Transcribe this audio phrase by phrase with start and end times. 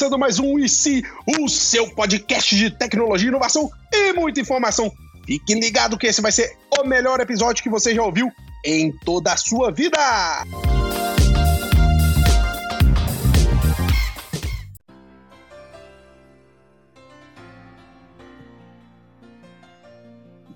[0.00, 4.90] começando mais um IC, o seu podcast de tecnologia, inovação e muita informação.
[5.26, 8.30] Fique ligado que esse vai ser o melhor episódio que você já ouviu
[8.64, 9.98] em toda a sua vida.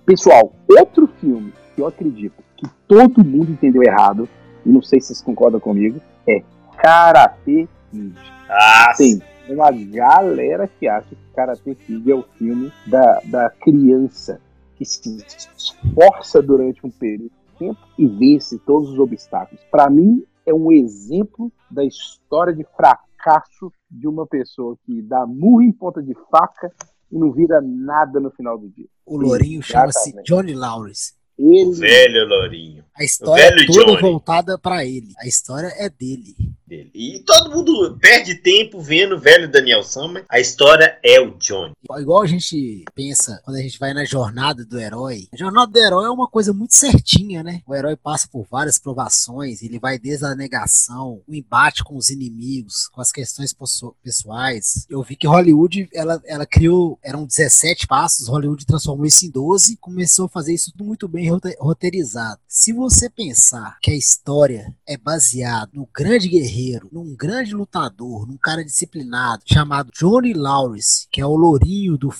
[0.06, 4.26] Pessoal, outro filme que eu acredito que todo mundo entendeu errado,
[4.64, 6.42] e não sei se vocês concordam comigo, é
[6.78, 8.14] Karate Kid.
[8.48, 14.40] Ah, Tem uma galera que acha que Karate Kid é o filme da, da criança
[14.76, 15.24] que se
[15.56, 19.62] esforça durante um período de tempo e vence todos os obstáculos.
[19.70, 25.62] Para mim, é um exemplo da história de fracasso de uma pessoa que dá murro
[25.62, 26.72] em ponta de faca
[27.10, 28.86] e não vira nada no final do dia.
[29.06, 30.14] O Lourinho chama-se.
[30.24, 31.14] Johnny Lawrence.
[31.38, 32.84] Ele Velho Lourinho.
[32.96, 34.00] A história velho é toda Johnny.
[34.00, 35.12] voltada pra ele.
[35.18, 36.34] A história é dele.
[36.76, 36.90] Dele.
[36.94, 40.24] E todo mundo perde tempo vendo o velho Daniel Summer.
[40.28, 41.72] A história é o Johnny.
[41.98, 45.28] Igual a gente pensa quando a gente vai na jornada do herói.
[45.32, 47.62] A jornada do herói é uma coisa muito certinha, né?
[47.66, 52.08] O herói passa por várias provações, ele vai desde a negação, o embate com os
[52.10, 53.54] inimigos, com as questões
[54.02, 54.86] pessoais.
[54.88, 59.72] Eu vi que Hollywood, ela, ela criou, eram 17 passos, Hollywood transformou isso em 12
[59.72, 62.40] e começou a fazer isso tudo muito bem rote- roteirizado.
[62.48, 66.54] Se você pensar que a história é baseada no grande guerreiro,
[66.92, 72.12] num grande lutador, num cara disciplinado, chamado Johnny Lawrence, que é o lourinho do.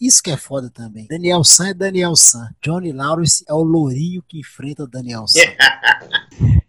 [0.00, 1.06] Isso que é foda também.
[1.08, 2.48] Daniel San é Daniel San.
[2.62, 5.40] Johnny Lawrence é o lourinho que enfrenta Daniel San.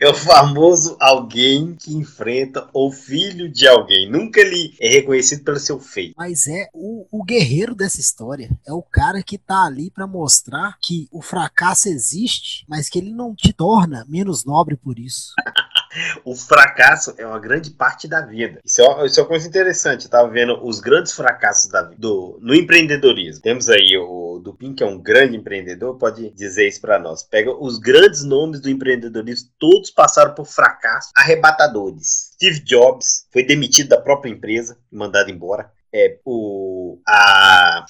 [0.00, 4.10] É o famoso alguém que enfrenta o filho de alguém.
[4.10, 6.14] Nunca ele é reconhecido pelo seu feito.
[6.16, 8.50] Mas é o, o guerreiro dessa história.
[8.66, 13.12] É o cara que tá ali pra mostrar que o fracasso existe, mas que ele
[13.12, 15.32] não te torna menos nobre por isso.
[16.24, 18.60] O fracasso é uma grande parte da vida.
[18.64, 20.04] Isso é uma, isso é uma coisa interessante.
[20.04, 23.42] Eu tava vendo os grandes fracassos da, do, no empreendedorismo.
[23.42, 27.22] Temos aí o Dupin, que é um grande empreendedor, pode dizer isso para nós.
[27.22, 32.30] Pega os grandes nomes do empreendedorismo, todos passaram por fracassos arrebatadores.
[32.34, 35.70] Steve Jobs foi demitido da própria empresa, mandado embora.
[35.92, 36.98] É, o.
[37.06, 37.84] A.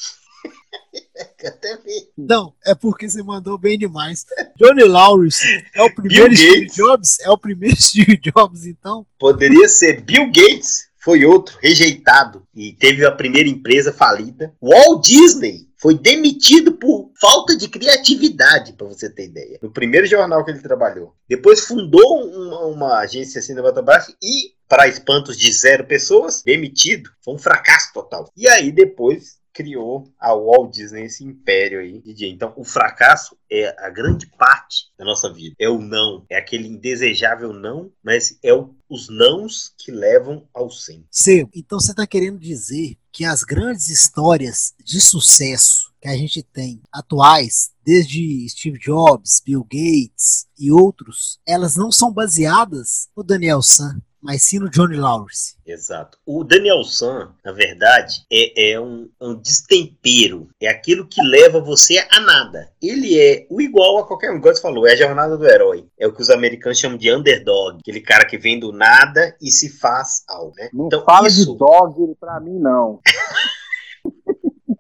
[1.45, 2.09] Até vi.
[2.17, 4.27] Não, é porque você mandou bem demais.
[4.57, 6.67] Johnny Lawrence é o primeiro Steve.
[6.67, 7.21] Jobs?
[7.21, 9.07] É o primeiro Steve Jobs, então?
[9.19, 12.47] Poderia ser Bill Gates, foi outro, rejeitado.
[12.55, 14.55] E teve a primeira empresa falida.
[14.61, 19.59] Walt Disney foi demitido por falta de criatividade, para você ter ideia.
[19.63, 21.15] No primeiro jornal que ele trabalhou.
[21.27, 27.09] Depois fundou uma, uma agência cinematográfica e, para espantos de zero pessoas, demitido.
[27.25, 28.31] Foi um fracasso total.
[28.37, 32.27] E aí depois criou a Walt Disney, esse império aí de.
[32.27, 35.55] Então, o fracasso é a grande parte da nossa vida.
[35.59, 40.71] É o não, é aquele indesejável não, mas é o- os nãos que levam ao
[40.71, 41.05] sim.
[41.11, 46.43] Seu, então você está querendo dizer que as grandes histórias de sucesso que a gente
[46.43, 53.61] tem atuais, desde Steve Jobs, Bill Gates e outros, elas não são baseadas no Daniel
[53.63, 55.57] San, mas sim no Johnny Lawrence.
[55.67, 56.19] Exato.
[56.27, 60.49] O Daniel San, na verdade, é, é um, um destempero.
[60.61, 62.71] É aquilo que leva você a nada.
[62.83, 64.37] Ele é o igual a qualquer um.
[64.37, 65.87] Igual você falou, é a jornada do herói.
[65.99, 67.79] É o que os americanos chamam de underdog.
[67.81, 70.69] Aquele cara que vem do nada e se faz algo, né?
[70.73, 73.01] não então, fala isso, de dog pra mim, não.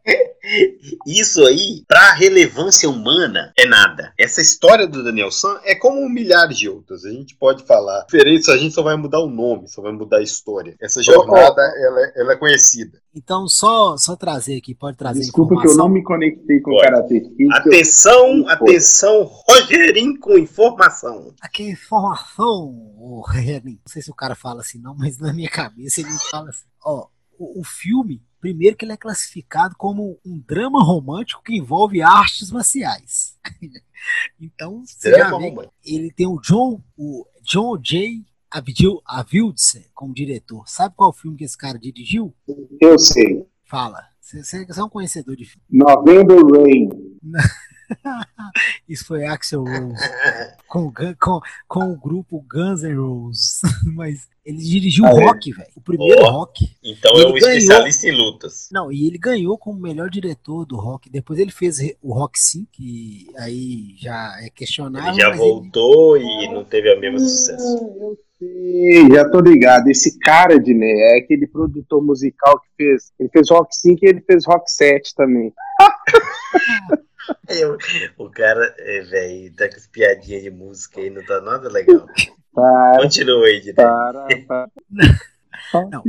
[1.06, 4.12] Isso aí, pra relevância humana, é nada.
[4.19, 7.05] Essa história do Daniel San é como milhares de outras.
[7.05, 8.05] A gente pode falar.
[8.11, 10.75] Diferente, a gente só vai mudar o nome, só vai mudar a história.
[10.81, 12.99] Essa jornada, ela, é- ela é conhecida.
[13.15, 16.75] Então, só, só trazer aqui, pode trazer Desculpa que eu não me conectei com o
[16.75, 16.88] Pode.
[16.88, 17.37] Karate Kid.
[17.37, 21.34] que eu- Atenção, atenção, Rogerinho com informação.
[21.41, 23.71] Aqui é informação, Renan.
[23.71, 26.65] Não sei se o cara fala assim, não, mas na minha cabeça ele fala assim.
[26.84, 27.06] Ó,
[27.41, 32.50] o, o filme, primeiro que ele é classificado como um drama romântico que envolve artes
[32.50, 33.38] marciais.
[34.38, 35.55] então, você já vê,
[35.85, 38.23] ele tem o John, o John J.
[38.50, 40.69] Avildsen Avildsen como diretor.
[40.69, 42.35] Sabe qual filme que esse cara dirigiu?
[42.81, 43.47] Eu sei.
[43.64, 44.05] Fala.
[44.20, 45.64] Você, você você é um conhecedor de filme.
[45.70, 46.88] November Rain.
[48.88, 49.94] Isso foi Axel Rose.
[50.69, 53.60] com, com, com o grupo Guns N' Roses.
[53.94, 55.25] Mas ele dirigiu Ah, o é?
[55.26, 55.69] Rock, velho.
[55.76, 56.31] O primeiro Ó.
[56.31, 56.70] Rock.
[56.82, 57.48] Então Ele é um ganhou.
[57.48, 58.69] especialista em lutas.
[58.72, 61.08] Não, e ele ganhou como melhor diretor do Rock.
[61.10, 65.12] Depois ele fez o Rock 5, que aí já é questionável.
[65.12, 67.62] Ele já mas voltou e não teve o mesmo sucesso.
[67.62, 69.88] Ah, eu sei, já tô ligado.
[69.88, 73.12] Esse cara de né, é aquele produtor musical que fez.
[73.20, 75.52] Ele fez Rock 5 e ele fez Rock 7 também.
[77.49, 77.79] Eu-
[78.19, 82.06] o cara, é, velho, tá com as piadinhas de música aí, não tá nada legal.
[82.53, 84.71] Para, Continua aí, para, para.
[85.91, 86.03] Não,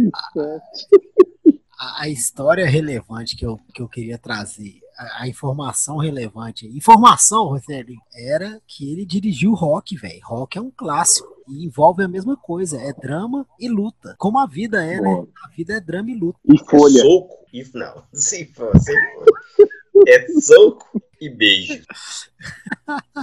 [1.77, 7.45] a, a história relevante que eu, que eu queria trazer, a, a informação relevante, informação,
[7.47, 10.19] Rogério, era que ele dirigiu Rock, velho.
[10.23, 14.15] Rock é um clássico e envolve a mesma coisa, é drama e luta.
[14.17, 15.09] Como a vida é, né?
[15.09, 15.27] Boa.
[15.43, 16.39] A vida é drama e luta.
[16.45, 17.01] E folha.
[17.01, 17.63] Soco e.
[17.73, 19.25] Não, sem for, sem for.
[20.07, 21.83] É soco e beijo.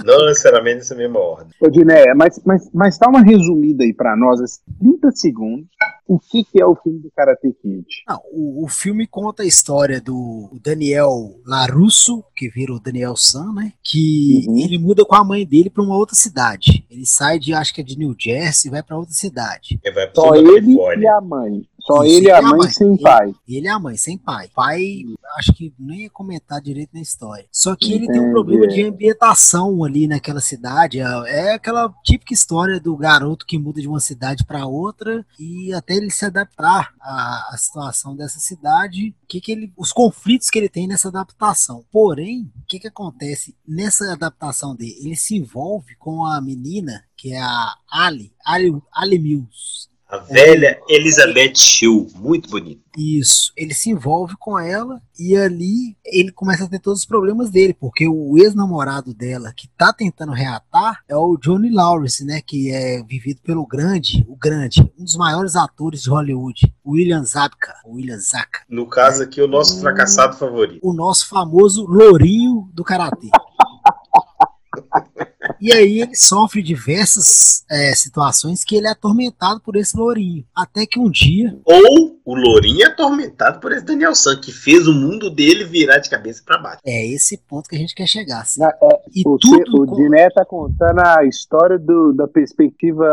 [0.05, 1.51] Não necessariamente nessa mesma ordem.
[1.61, 5.67] Ô, Diné, mas, mas, mas dá uma resumida aí pra nós, assim, 30 segundos,
[6.07, 7.85] o que, que é o filme do Karate Kid?
[8.07, 13.51] Não, o, o filme conta a história do Daniel Larusso, que vira o Daniel San,
[13.53, 13.73] né?
[13.83, 14.57] Que Uhum.
[14.57, 16.85] ele muda com a mãe dele pra uma outra cidade.
[16.89, 19.79] Ele sai de, acho que é de New Jersey e vai pra outra cidade.
[19.83, 21.63] Ele vai pro Só ele e a mãe.
[21.81, 22.69] Só ele e a mãe mãe.
[22.69, 23.33] sem pai.
[23.47, 24.49] Ele é a mãe, sem pai.
[24.53, 25.03] Pai,
[25.37, 27.45] acho que nem ia comentar direito na história.
[27.51, 28.31] Só que ele tem um Entendi.
[28.31, 30.99] problema de ambientação ali naquela cidade.
[30.99, 35.73] É é aquela típica história do garoto que muda de uma cidade para outra e
[35.73, 40.59] até ele se adaptar à, à situação dessa cidade, que que ele, os conflitos que
[40.59, 41.85] ele tem nessa adaptação.
[41.91, 44.97] Porém, o que, que acontece nessa adaptação dele?
[45.01, 49.88] Ele se envolve com a menina que é a Ali, Ali, Ali Mills.
[50.09, 52.81] A velha Elizabeth Shue, muito bonita.
[52.97, 57.51] Isso, ele se envolve com ela e ali ele começa a ter todos os problemas
[57.51, 62.71] dele, porque o ex-namorado dela que tá tentando reatar é o Johnny Lawrence, né, que
[62.71, 68.17] é vivido pelo grande, o grande, um dos maiores atores de Hollywood, William Zabka, William
[68.17, 70.79] Zaka, No caso aqui, o nosso fracassado favorito.
[70.81, 73.29] o nosso famoso lourinho do karatê.
[75.61, 80.45] E aí ele sofre diversas é, situações que ele é atormentado por esse lourinho.
[80.55, 84.87] Até que um dia Ou o Lourinho é atormentado por esse Daniel San, que fez
[84.87, 86.79] o mundo dele virar de cabeça pra baixo.
[86.85, 88.41] é esse ponto que a gente quer chegar.
[88.41, 88.59] assim.
[88.61, 93.05] Na- é, E o tudo o com- Diné tá contando a história do- da perspectiva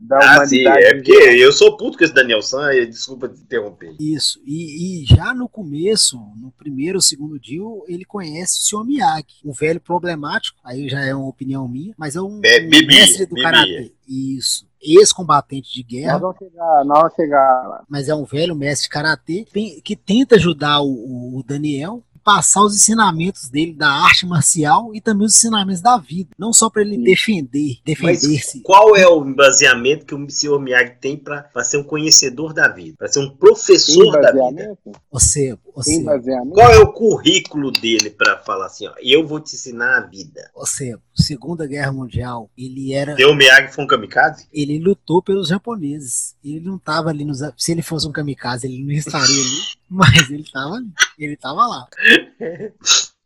[0.00, 0.84] da Ah, sim, humanidade.
[0.84, 3.94] é porque eu sou puto com esse Daniel San, e desculpa te interromper.
[4.00, 8.84] Isso, e, e já no começo, no primeiro ou segundo dia, ele conhece o Sr.
[8.84, 12.70] Miyagi, um velho problemático, aí já é uma opinião minha, mas é um, Be- um
[12.70, 13.50] bebia, mestre do bebia.
[13.50, 13.92] karatê.
[14.06, 17.84] Isso, ex-combatente de Nós guerra, vamos chegar, nós vamos chegar lá.
[17.88, 19.46] mas é um velho mestre de karatê
[19.84, 25.26] que tenta ajudar o, o Daniel passar os ensinamentos dele da arte marcial e também
[25.26, 27.02] os ensinamentos da vida, não só para ele Sim.
[27.02, 28.60] defender, defender-se.
[28.60, 32.68] qual é o baseamento que o senhor Miyagi tem pra pra ser um conhecedor da
[32.68, 32.96] vida?
[32.98, 34.76] Pra ser um professor da vida?
[35.10, 36.52] Você, você, baseamento?
[36.52, 40.50] Qual é o currículo dele pra falar assim, ó, eu vou te ensinar a vida?
[40.54, 44.46] você, Segunda Guerra Mundial, ele era Seu Miyagi foi um kamikaze?
[44.52, 46.36] ele lutou pelos japoneses.
[46.44, 47.38] Ele não tava ali nos.
[47.56, 49.77] Se ele fosse um kamikaze, ele não estaria ali.
[49.88, 50.92] Mas ele tava ali.
[51.18, 51.88] Ele tava lá.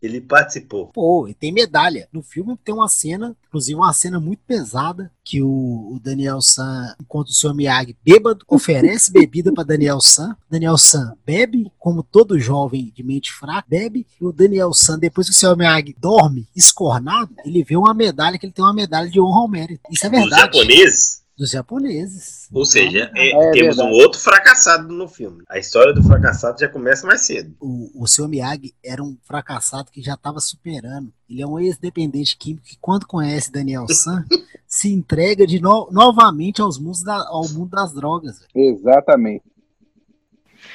[0.02, 0.88] Ele participou.
[0.88, 2.08] Pô, e tem medalha.
[2.12, 6.92] No filme tem uma cena, inclusive uma cena muito pesada, que o, o Daniel San,
[7.00, 7.54] enquanto o Sr.
[7.54, 10.36] Miyagi bêbado, oferece bebida para Daniel San.
[10.50, 14.04] Daniel San bebe, como todo jovem de mente fraca, bebe.
[14.20, 15.56] E o Daniel San, depois que o Sr.
[15.56, 19.48] Miyagi dorme, escornado, ele vê uma medalha, que ele tem uma medalha de honra ao
[19.48, 19.82] mérito.
[19.88, 20.42] Isso é verdade.
[20.42, 22.46] japoneses, Dos japoneses.
[22.52, 24.02] ou seja, é- É temos um verdade.
[24.04, 25.42] outro fracassado no filme.
[25.48, 27.52] A história do fracassado já começa mais cedo.
[27.58, 31.12] o, o seu Miyagi era um fracassado que já estava superando.
[31.28, 34.24] Ele é um ex-dependente químico que, quando conhece Daniel San,
[34.68, 38.38] se entrega de no- novamente aos mundos da- ao mundo das drogas.
[38.54, 39.42] Exatamente.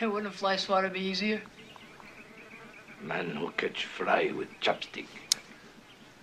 [0.01, 1.41] Wouldn't a fly swatter be easier?
[3.01, 5.07] Man who catch fly with chopstick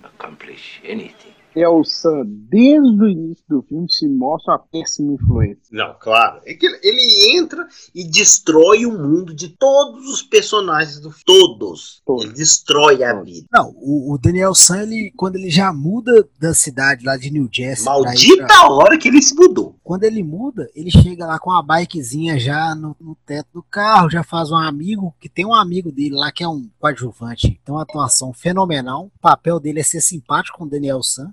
[0.03, 1.33] accomplish anything.
[1.57, 5.63] É o Sam, desde o início do filme, se mostra uma péssima influência.
[5.71, 6.41] Não, claro.
[6.45, 12.03] É que ele- entra e destrói o mundo de todos os personagens do todos.
[12.05, 12.25] Todos.
[12.25, 13.31] Ele destrói a Todos.
[13.33, 13.47] vida.
[13.53, 17.49] Não, o, o Daniel San, ele, quando ele já muda da cidade lá de New
[17.53, 19.77] Jersey, Maldita pra- hora que ele se mudou.
[19.83, 24.11] quando ele muda, ele chega lá com a bikezinha já no, no teto do carro,
[24.11, 27.75] já faz um amigo, que tem um amigo dele lá que é um coadjuvante, tem
[27.75, 29.07] uma atuação fenomenal.
[29.17, 31.33] O papel dele é ser simpático com o Daniel San.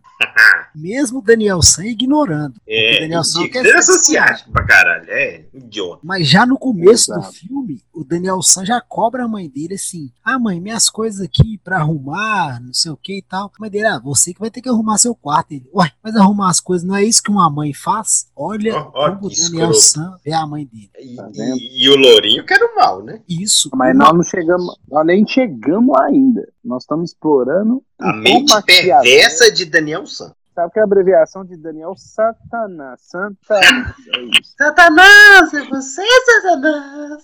[0.74, 2.56] Mesmo o Daniel San ignorando.
[2.68, 5.06] É, O Daniel San quer é ser sociático pra caralho.
[5.10, 6.00] É, idiota.
[6.03, 7.27] Mas já no começo Exato.
[7.27, 11.20] do filme, o Daniel San já cobra a mãe dele assim: Ah, mãe, minhas coisas
[11.22, 13.48] aqui pra arrumar, não sei o que e tal.
[13.48, 15.51] A mãe dele, ah, você que vai ter que arrumar seu quarto.
[15.51, 18.27] Ele, uai, mas arrumar as coisas não é isso que uma mãe faz?
[18.36, 19.80] Olha Ó, ó, como o que Daniel escroto.
[19.82, 20.89] San vê a mãe dele.
[21.01, 23.22] E, Tá e- e o Lourinho quer o mal, né?
[23.27, 23.70] Isso.
[23.74, 26.48] Mas nós não chegamos, nós nem chegamos ainda.
[26.63, 30.34] Nós estamos explorando A mente perversa de Daniel San.
[30.53, 33.01] Sabe que é a abreviação de Daniel Satanás?
[33.03, 33.96] Satanás.
[34.15, 34.53] É isso.
[34.58, 36.03] Satanás, é você,
[36.41, 37.24] Satanás.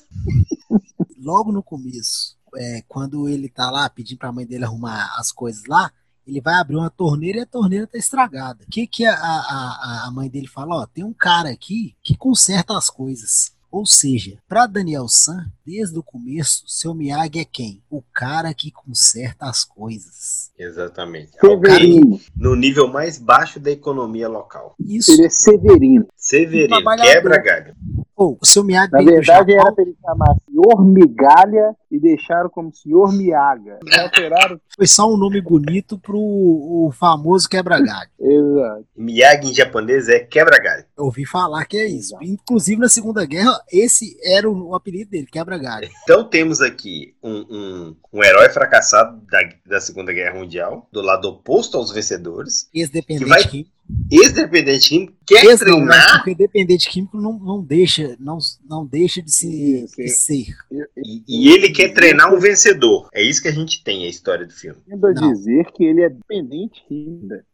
[1.19, 5.63] logo no começo, é, quando ele tá lá pedindo pra mãe dele arrumar as coisas
[5.67, 5.91] lá,
[6.25, 8.63] ele vai abrir uma torneira e a torneira tá estragada.
[8.63, 10.75] O que que a, a, a- a mãe dele fala?
[10.75, 13.51] Ó, tem um cara aqui que conserta as coisas.
[13.77, 17.79] Ou seja, para Daniel San, desde o começo, seu Miyagi é quem?
[17.91, 20.49] O cara que conserta as coisas.
[20.57, 21.37] Exatamente.
[21.37, 22.19] É Severino.
[22.35, 24.73] no nível mais baixo da economia local.
[24.79, 25.11] Isso.
[25.11, 26.07] Ele é Severino.
[26.15, 27.75] Severino, quebra galho.
[28.15, 32.49] Pô, o seu Miyagi Na verdade, Japão, era pra ele chamar Senhor Migalha e deixaram
[32.49, 33.77] como Senhor Miaga.
[34.01, 34.59] Alteraram.
[34.75, 38.09] foi só um nome bonito pro o famoso quebra-galho.
[38.19, 38.85] Exato.
[38.95, 40.83] Miyagi em japonês é quebra galho.
[40.97, 42.15] Eu ouvi falar que é isso.
[42.15, 42.23] Exato.
[42.25, 45.87] Inclusive na Segunda Guerra, esse era o, o apelido dele, quebra-galho.
[46.03, 51.25] Então temos aqui um, um, um herói fracassado da, da Segunda Guerra Mundial, do lado
[51.29, 53.69] oposto aos vencedores, Ex-dependente Que vai- químico.
[54.11, 55.85] ex-dependente químico, quer Ex não, né?
[55.87, 58.37] treinar Porque dependente químico não, não deixa, não,
[58.67, 59.47] não deixa de se
[59.95, 60.25] de isso.
[60.53, 60.89] Ser.
[60.97, 63.07] e, e ele quer treinar um vencedor.
[63.13, 64.79] É isso que a gente tem, a história do filme.
[64.87, 67.45] Tendo a dizer que ele é dependente ainda.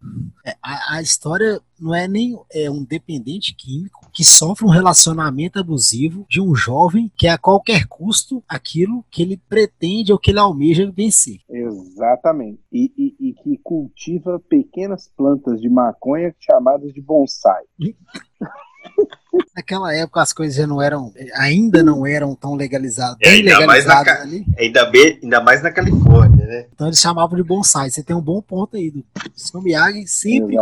[0.46, 5.60] É, a, a história não é nem é um dependente químico que sofre um relacionamento
[5.60, 10.40] abusivo de um jovem que a qualquer custo aquilo que ele pretende ou que ele
[10.40, 11.40] almeja vencer.
[11.50, 12.60] Exatamente.
[12.72, 17.64] E, e- e que cultiva pequenas plantas de maconha chamadas de bonsai.
[19.56, 23.66] Naquela época as coisas já não eram, ainda não eram tão legalizadas, É, bem ainda
[23.66, 24.46] mais na legalizadas ali.
[24.58, 26.68] Ainda, bem, ainda mais na Califórnia, né?
[26.74, 27.90] Então eles chamavam de bonsai.
[27.90, 28.92] Você tem um bom ponto aí.
[28.92, 29.04] Do
[29.36, 30.56] seu Miyagi sempre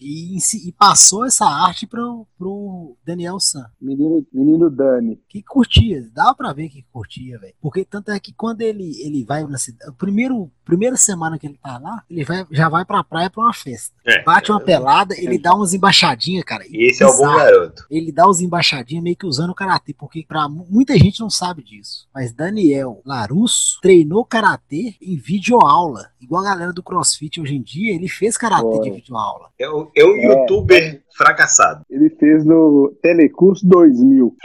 [0.00, 0.36] e,
[0.68, 3.66] e passou essa arte pro, pro Daniel San.
[3.80, 5.20] Menino, menino Dani.
[5.28, 7.54] que curtia, dava pra ver que curtia, velho.
[7.60, 11.58] Porque tanto é que quando ele, ele vai na cidade, primeiro primeira semana que ele
[11.62, 13.94] tá lá, ele vai, já vai pra praia pra uma festa.
[14.06, 14.22] É.
[14.22, 16.62] Bate uma pelada, ele dá umas embaixadinhas, cara.
[16.68, 17.38] E esse é o bom bizarro.
[17.38, 17.86] garoto.
[17.90, 21.30] Ele dá umas embaixadinhas meio que usando o karatê, porque pra mu- muita gente não
[21.30, 22.08] sabe disso.
[22.14, 26.10] Mas Daniel Larusso treinou karatê em videoaula.
[26.20, 29.48] Igual a galera do CrossFit hoje em dia, ele fez karatê de videoaula.
[29.58, 30.24] É, um- é um É.
[30.40, 31.84] youtuber fracassado.
[31.90, 34.36] Ele fez no Telecurso 2000.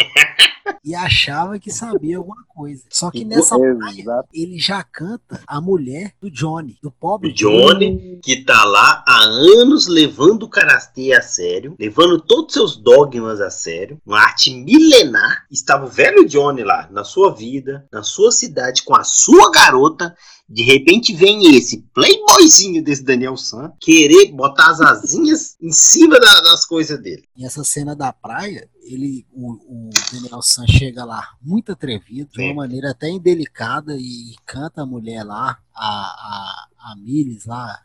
[0.84, 2.84] E achava que sabia alguma coisa.
[2.90, 4.30] Só que nessa praia, Exato.
[4.34, 9.24] ele já canta a mulher do Johnny, do pobre O Johnny, que tá lá há
[9.24, 15.46] anos levando o karatê a sério, levando todos seus dogmas a sério, uma arte milenar.
[15.52, 20.16] Estava o velho Johnny lá, na sua vida, na sua cidade, com a sua garota.
[20.54, 26.42] De repente vem esse playboyzinho desse Daniel San querer botar as asinhas em cima da-
[26.42, 27.24] das coisas dele.
[27.36, 32.42] E essa cena da praia, ele, o, o Daniel San chega lá muito atrevido, de
[32.42, 37.76] uma maneira até indelicada, e canta a mulher lá, a, a, a Miles lá.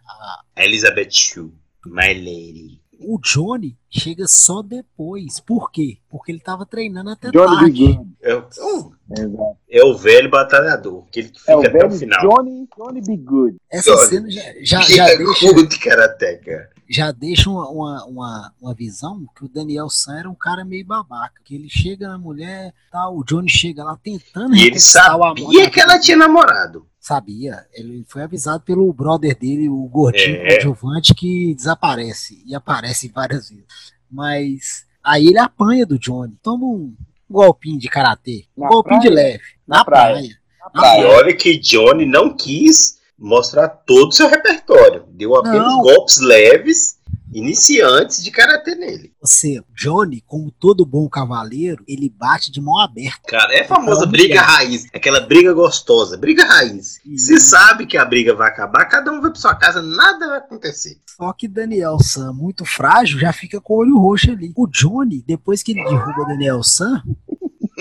[0.54, 1.52] A Elizabeth Shue,
[1.86, 2.82] my lady.
[2.98, 5.40] O Johnny chega só depois.
[5.40, 5.98] Por quê?
[6.08, 7.86] Porque ele tava treinando até Johnny tarde.
[7.86, 8.08] Bigode.
[8.22, 9.56] É o, Exato.
[9.70, 12.20] é o velho batalhador, aquele que É fica o até o final.
[12.28, 13.56] Johnny, Johnny Bigode.
[13.70, 14.06] Essa Johnny.
[14.06, 16.70] cena já, já, já é deixa, muito karateca.
[16.88, 20.86] Já deixa uma, uma, uma, uma visão que o Daniel San era um cara meio
[20.86, 21.40] babaca.
[21.44, 25.24] Que ele chega na mulher, tá, o Johnny chega lá tentando E ele reconquistar o
[25.24, 26.86] amor sabia que ela vida tinha namorado.
[27.00, 27.66] Sabia.
[27.72, 30.48] Ele foi avisado pelo brother dele, o gordinho É.
[30.60, 32.42] coadjuvante, que desaparece.
[32.46, 33.64] E aparece várias vezes.
[34.10, 36.34] Mas aí ele apanha do Johnny.
[36.42, 36.94] Toma um
[37.30, 38.44] golpinho de karatê.
[38.56, 39.26] Um Na golpinho de praia?
[39.32, 39.44] leve.
[39.66, 40.12] Na Na, praia.
[40.14, 40.38] praia.
[40.60, 41.00] Na praia.
[41.00, 45.04] E olha que Johnny não quis mostrar todo o seu repertório.
[45.10, 45.82] Deu apenas Não.
[45.82, 46.98] golpes leves,
[47.32, 49.12] iniciantes de karatê nele.
[49.20, 53.20] Você, Johnny, como todo bom cavaleiro, ele bate de mão aberta.
[53.28, 54.38] Cara, é a famosa Então, briga é.
[54.38, 54.86] raiz.
[54.94, 56.16] Aquela briga gostosa.
[56.16, 57.00] Briga raiz.
[57.04, 57.16] Uhum.
[57.18, 60.38] Você sabe que a briga vai acabar, cada um vai pra sua casa, nada vai
[60.38, 60.98] acontecer.
[61.16, 64.52] Só que Daniel San, muito frágil, já fica com o olho roxo ali.
[64.56, 67.02] O Johnny, depois que ele derruba Daniel San,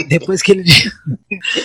[0.07, 0.63] depois que ele.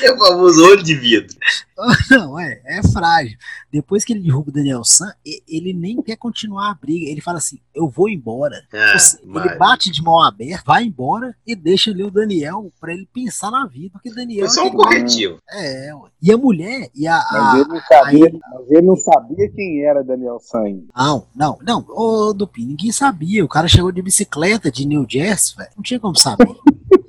[0.02, 1.36] É o famoso olho de vidro.
[2.10, 3.36] Não, é, é frágil.
[3.72, 5.12] Depois que ele derruba o Daniel San,
[5.48, 7.10] ele nem quer continuar a briga.
[7.10, 8.62] Ele fala assim: eu vou embora.
[8.72, 12.70] Ah, Ou seja, ele bate de mão aberta, vai embora e deixa ali o Daniel
[12.80, 13.90] pra ele pensar na vida.
[13.92, 14.46] Porque Daniel.
[14.46, 15.38] Foi só é um aquele- corretivo.
[15.50, 15.90] É.
[16.22, 17.24] E a mulher, e a.
[17.32, 20.62] Mas a- ele não sabia, aí- mas ele não sabia quem era Daniel San.
[20.62, 20.86] ainda.
[20.96, 21.84] Não, não, não.
[21.88, 23.44] Ô, Dupin, ninguém sabia.
[23.44, 25.70] O cara chegou de bicicleta de New Jersey, velho.
[25.76, 26.46] Não tinha como saber.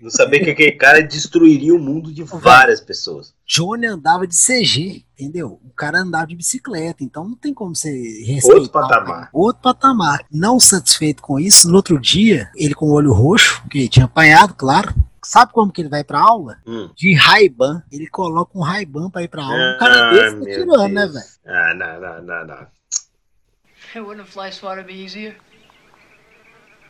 [0.00, 3.34] Não sabia que aquele cara destruiria o mundo de várias pessoas.
[3.46, 5.60] Johnny andava de CG, entendeu?
[5.64, 7.90] O cara andava de bicicleta, então não tem como você
[8.24, 8.54] respeitar.
[8.58, 9.30] Outro patamar.
[9.32, 10.24] Outro patamar.
[10.30, 14.54] Não satisfeito com isso, no outro dia, ele com o olho roxo, que tinha apanhado,
[14.54, 14.94] claro.
[15.22, 16.56] Sabe como que ele vai pra aula?
[16.66, 16.90] Hum.
[16.96, 17.82] De Ray-Ban.
[17.92, 19.74] Ele coloca um Ray-Ban pra ir pra aula.
[19.74, 21.12] Um cara Ah, desse tá tirando, né, Deus.
[21.12, 21.26] velho?
[21.46, 24.02] Ah, não, não, não, não.
[24.06, 25.36] Wouldn't a fly swatter be easier?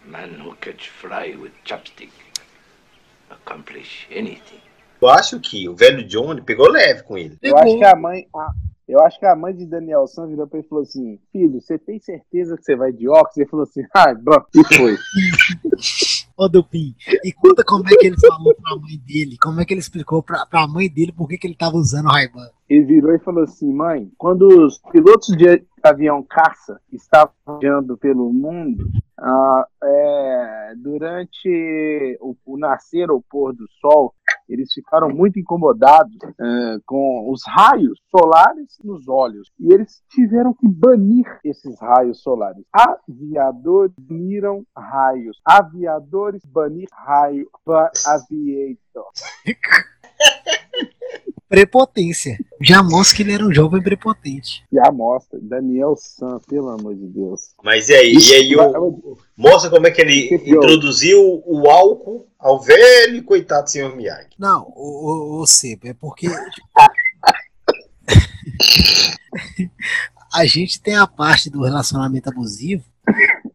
[0.06, 2.12] Man who catch fly with chopstick
[3.30, 4.60] accomplish anything.
[5.00, 7.38] Eu acho que o velho Johnny pegou leve com ele.
[7.42, 8.52] Eu acho que a mãe, a-
[8.88, 11.60] Eu acho que a mãe de Daniel San virou pra ele e falou assim: Filho,
[11.60, 13.36] você tem certeza que você vai de óculos?
[13.36, 14.96] Ele falou assim: Ah, bom, e foi.
[16.36, 19.74] Ô, Dupin, e conta como é que ele falou pra mãe dele, como é que
[19.74, 22.48] ele explicou pra, pra mãe dele por que, que ele tava usando o Ray-Ban.
[22.68, 28.32] Ele virou e falou assim: Mãe, quando os pilotos de avião caça estavam viajando pelo
[28.32, 28.84] mundo,
[29.18, 34.14] ah, é, durante o, o nascer ou pôr do sol,
[34.48, 39.48] eles ficaram muito incomodados é, com os raios solares nos olhos.
[39.60, 42.64] E eles tiveram que banir esses raios solares.
[42.72, 45.40] Aviadores baniram raios.
[45.44, 47.48] Aviadores banir raio.
[48.06, 49.10] Aviator.
[51.48, 52.38] Prepotência.
[52.60, 54.64] Já mostra que ele era um jovem prepotente.
[54.72, 55.36] Já mostra.
[55.42, 57.54] Daniel San, pelo amor de Deus.
[57.60, 58.14] Mas e aí?
[58.16, 63.22] E aí o, mostra como é que ele Que introduziu o álcool ao velho e
[63.22, 64.28] coitado senhor Miyagi.
[64.38, 66.28] Não, o, o, o Sebo, é porque.
[70.32, 72.84] a gente tem a parte do relacionamento abusivo,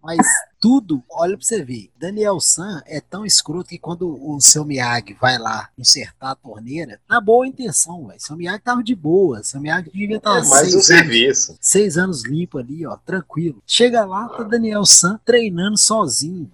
[0.04, 0.20] mas
[0.66, 1.92] tudo, olha pra você ver.
[1.96, 7.00] Daniel San é tão escroto que quando o seu Miyagi vai lá consertar a torneira,
[7.08, 8.20] na boa intenção, velho.
[8.20, 9.44] Seu Miyagi tava de boa.
[9.44, 11.56] Seu Miyagi devia estar É mais um serviço.
[11.62, 13.62] seis anos limpo ali, ó, tranquilo.
[13.68, 16.50] Chega lá, tá Daniel San treinando sozinho,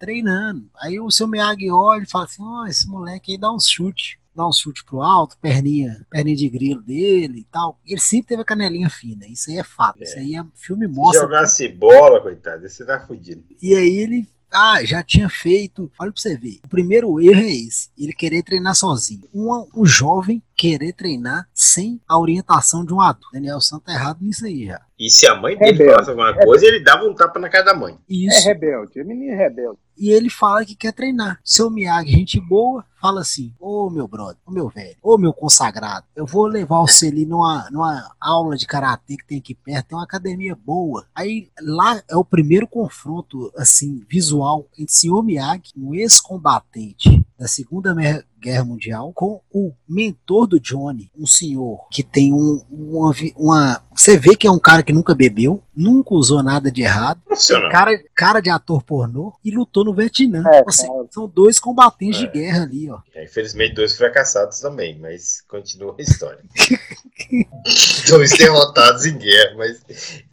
[0.00, 0.68] treinando.
[0.80, 4.18] Aí o seu Miyagi olha e fala assim: ó, esse moleque aí dá um chute.
[4.34, 7.78] Dá um chute pro alto, perninha, perninha de grilo dele e tal.
[7.86, 9.26] Ele sempre teve a canelinha fina.
[9.26, 10.02] Isso aí é fato.
[10.02, 11.22] Isso aí é filme Se mostra.
[11.22, 13.44] jogasse bola, coitado, você tá fudido.
[13.62, 15.90] E aí ele ah, já tinha feito.
[15.98, 16.60] Olha pra você ver.
[16.64, 19.28] O primeiro erro é esse: ele querer treinar sozinho.
[19.34, 23.32] Um, um jovem querer treinar sem a orientação de um adulto.
[23.32, 24.80] Daniel Santos tá errado nisso aí já.
[24.96, 25.92] E se a mãe dele Rebelde.
[25.92, 27.94] falasse alguma coisa, ele dava um tapa na cara da mãe.
[28.08, 28.46] É Isso.
[28.46, 29.78] rebelde, é menino rebelde.
[29.96, 31.38] E ele fala que quer treinar.
[31.44, 36.06] Seu Miyagi, gente boa, fala assim: Ô meu brother, ô meu velho, ô meu consagrado,
[36.16, 39.98] eu vou levar você ali numa, numa aula de karatê que tem aqui perto, tem
[39.98, 41.06] uma academia boa.
[41.14, 47.94] Aí lá é o primeiro confronto, assim, visual entre senhor Miyagi, um ex-combatente da Segunda
[48.44, 53.82] Guerra Mundial, com o mentor do Johnny, um senhor que tem um, uma, uma.
[53.94, 57.20] Você vê que é um cara que nunca bebeu, nunca usou nada de errado
[57.70, 60.42] cara, cara de ator pornô e lutou no Vietnã.
[60.46, 61.06] É, Assim, cara.
[61.10, 62.26] são dois combatentes É.
[62.26, 62.98] de guerra ali, ó.
[63.14, 66.40] É, infelizmente, dois fracassados também, mas continua a história.
[68.08, 69.80] dois derrotados em guerra, mas.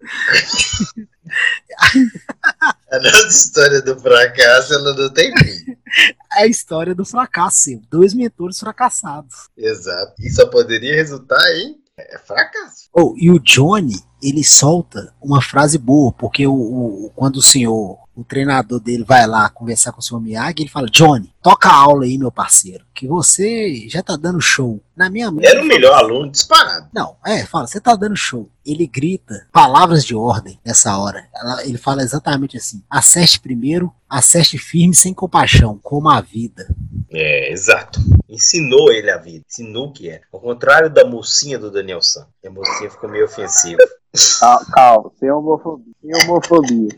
[2.91, 5.77] a nossa história do fracasso, ela não tem fim.
[6.33, 9.49] É a história do fracasso, dois mentores fracassados.
[9.57, 10.13] Exato.
[10.19, 12.87] E só poderia resultar em é, fracasso.
[12.93, 17.97] Oh, e o Johnny, ele solta uma frase boa, porque o, o- quando o senhor,
[18.15, 21.75] o treinador dele vai lá conversar com o senhor Miyagi, ele fala, Johnny, toca a
[21.75, 24.81] aula aí, meu parceiro, que você já tá dando show.
[24.95, 26.87] Na minha mente, Era o melhor fala, aluno disparado.
[26.93, 28.49] Não, é, fala, você tá dando show.
[28.65, 31.27] Ele grita palavras de ordem nessa hora.
[31.35, 36.67] Ela- ele fala exatamente assim: acerte primeiro, acerte firme, sem compaixão, como a vida.
[37.09, 38.01] É, exato.
[38.27, 39.45] Ensinou ele a vida.
[39.49, 40.21] Ensinou o que é.
[40.31, 42.27] Ao contrário da mocinha do Daniel San.
[42.43, 43.81] E a mocinha ficou meio ofensiva.
[44.39, 45.93] Calma, calma, sem homofobia.
[46.01, 46.89] Sem homofobia.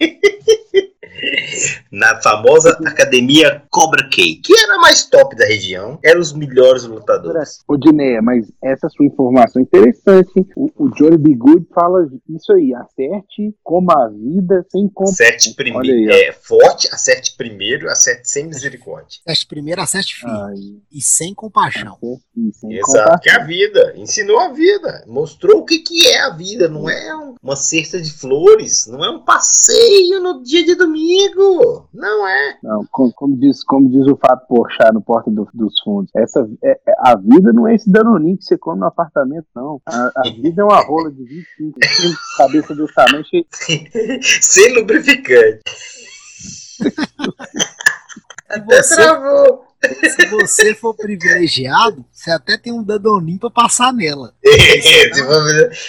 [1.90, 6.84] Na famosa academia Cobra Kai, que era a mais top da região, eram os melhores
[6.84, 7.60] lutadores.
[7.68, 10.30] Ô, Dineia, mas essa sua informação é interessante.
[10.36, 10.46] hein?
[10.56, 11.34] O, o Johnny B.
[11.34, 12.74] Good fala isso aí.
[12.74, 15.26] Acerte como a vida sem compaixão.
[15.26, 16.12] Acerte primeiro.
[16.12, 19.20] É forte, acerte primeiro, acerte sem misericórdia.
[19.26, 20.34] Acerte primeiro, acerte firme.
[20.36, 20.54] Ai,
[20.92, 21.96] E sem compaixão.
[22.02, 23.42] acerte e sem Exato, que é compaixão.
[23.42, 23.92] a vida.
[23.96, 25.04] Ensinou a vida.
[25.06, 26.68] Mostrou o que, que é a vida.
[26.68, 28.86] Não é um- uma cesta de flores.
[28.86, 31.03] Não é um passeio no dia de domingo.
[31.92, 32.58] Não é.
[32.62, 36.48] Não, como, como diz, como diz o Fábio Porchat no Porta do- dos Fundos, essa,
[36.62, 39.80] é- é- a vida não é esse danoninho que você come no apartamento, não.
[39.86, 43.44] A, a vida é uma rola de 25 centímetros, cabeça desse tamanho, cheia
[44.40, 45.60] Sem lubrificante.
[48.48, 49.64] Até você- travou.
[50.16, 54.34] Se você for privilegiado, você até tem um dadoninho pra passar nela.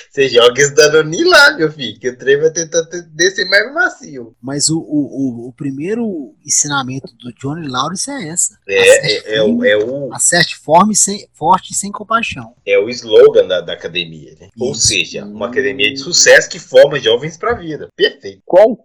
[0.10, 3.74] Você joga esse danoninho lá, meu filho, que o trem vai tentar te- descer mais
[3.74, 4.36] macio.
[4.42, 8.58] Mas o, o, o, o primeiro ensinamento do Johnny Lawrence é essa.
[8.68, 12.54] É, é, é, o, é, o, Acerte forme sem, forte e sem compaixão.
[12.66, 14.50] é o slogan da, da academia, né?
[14.60, 14.88] Ou Isso.
[14.88, 17.90] seja, uma academia de sucesso que forma jovens pra vida.
[17.96, 18.42] Perfeito.
[18.46, 18.78] Qual,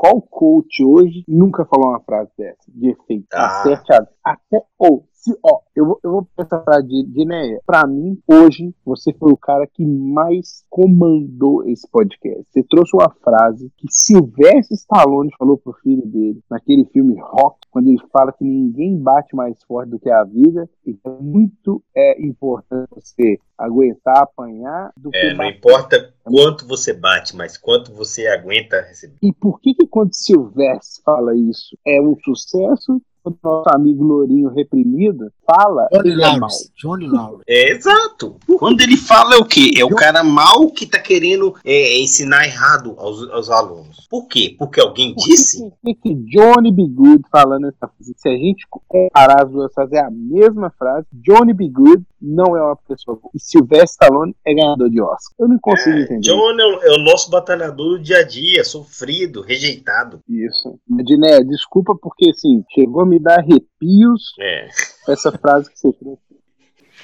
[0.00, 2.72] qual coach hoje nunca falou uma frase dessa?
[2.74, 3.26] De efeito.
[3.34, 3.60] Ah.
[3.60, 4.08] Acerte a.
[4.24, 4.62] Até.
[4.78, 7.60] Ou, se, ó, eu vou, eu vou pegar essa frase de, de Neia.
[7.66, 12.46] Pra mim, hoje, você foi o cara que mais comandou esse podcast.
[12.48, 17.58] Você trouxe uma frase que Sylvester Stallone falou pro filho dele naquele filme Rock.
[17.70, 21.82] Quando ele fala que ninguém bate mais forte do que a vida, e é muito
[21.94, 27.92] é, importante você aguentar apanhar do É, que não importa quanto você bate, mas quanto
[27.92, 29.16] você aguenta receber.
[29.22, 33.00] E por que que quando Silvestre fala isso é um sucesso?
[33.22, 36.38] Quando nosso amigo Lourinho reprimido fala, Johnny ele é mal.
[36.40, 36.70] Lawrence.
[36.76, 37.44] Johnny Lawrence.
[37.48, 38.36] É, exato.
[38.58, 39.70] Quando ele fala é o quê?
[39.76, 44.06] É o cara mal que tá querendo é, ensinar errado aos, aos alunos.
[44.08, 44.54] Por quê?
[44.58, 45.72] Porque alguém Por que disse?
[45.84, 46.86] que, que Johnny B.
[46.88, 48.14] Good falando essa frase?
[48.16, 51.06] Se a gente comparar as duas frases, é a mesma frase.
[51.12, 51.68] Johnny B.
[51.68, 53.30] Good não é uma pessoa boa.
[53.34, 55.34] E Sylvester Stallone é ganhador de Oscar.
[55.38, 58.22] Eu não consigo É, entender John é o, é o nosso batalhador do dia a
[58.22, 60.20] dia, sofrido, rejeitado.
[60.28, 60.78] isso.
[60.88, 64.68] Diné, desculpa porque assim, chegou a me dar arrepios É.
[65.08, 66.22] essa frase que você trouxe.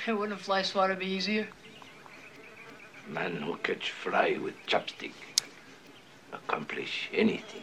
[0.08, 1.48] Wouldn't a fly swatter be easier?
[3.08, 5.14] Man who catch fly with chopstick
[6.32, 7.62] accomplish anything.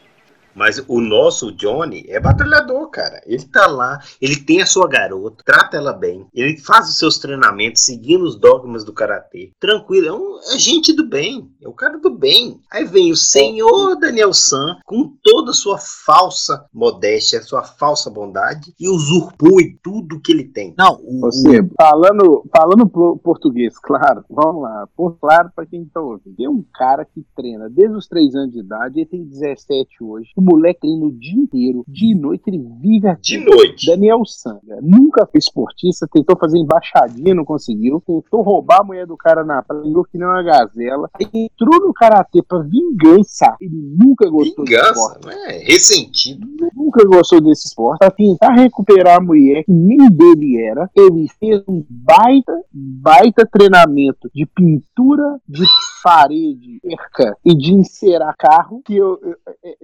[0.55, 3.21] Mas o nosso Johnny é batalhador, cara.
[3.25, 7.17] Ele tá lá, ele tem a sua garota, trata ela bem, ele faz os seus
[7.17, 9.51] treinamentos seguindo os dogmas do karatê.
[9.59, 12.59] Tranquilo, é, um, é gente do bem, é o cara do bem.
[12.71, 18.73] Aí vem o senhor Daniel San com toda a sua falsa modéstia, sua falsa bondade
[18.79, 20.73] e usurpou em tudo que ele tem.
[20.77, 22.87] Não, o, Você, falando, falando
[23.17, 26.35] português, claro, vamos lá, por claro pra quem tá ouvindo.
[26.35, 30.29] Tem um cara que treina desde os 3 anos de idade, ele tem 17 hoje.
[30.35, 33.37] O moleque treina o dia inteiro, de noite ele vive aqui.
[33.37, 33.85] De noite.
[33.87, 38.01] Daniel Sandra nunca foi esportista, tentou fazer embaixadinha, não conseguiu.
[38.05, 41.09] Tentou roubar a mulher do cara na praia, que nem uma gazela.
[41.33, 43.55] Entrou no karatê pra vingança.
[43.61, 45.27] Ele nunca gostou de Vingança, esporte.
[45.27, 45.57] né?
[45.63, 46.47] Ressentido.
[46.75, 47.99] Nunca gostou desse esporte.
[47.99, 54.29] Pra tentar recuperar a mulher que nem dele era, ele fez um baita, baita treinamento
[54.33, 55.63] de pintura de
[56.03, 59.77] parede, cerca e de encerar carro, que eu, eu- é,